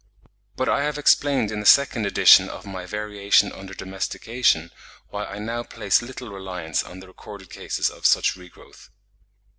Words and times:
But 0.55 0.67
I 0.67 0.81
have 0.83 0.97
explained 0.97 1.51
in 1.51 1.59
the 1.59 1.65
second 1.67 2.07
edition 2.07 2.49
of 2.49 2.65
my 2.65 2.87
Variation 2.87 3.51
under 3.51 3.75
Domestication 3.75 4.71
why 5.09 5.25
I 5.25 5.37
now 5.37 5.61
place 5.61 6.01
little 6.01 6.31
reliance 6.31 6.81
on 6.81 7.01
the 7.01 7.07
recorded 7.07 7.51
cases 7.51 7.87
of 7.91 8.07
such 8.07 8.35
regrowth. 8.35 8.89